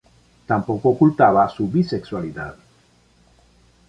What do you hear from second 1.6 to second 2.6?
bisexualidad.